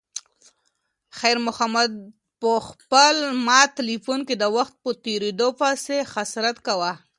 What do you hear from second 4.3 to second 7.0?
د وخت په تېریدو پسې حسرت کاوه.